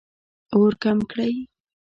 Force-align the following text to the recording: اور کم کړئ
اور 0.55 0.71
کم 0.83 0.97
کړئ 1.11 1.33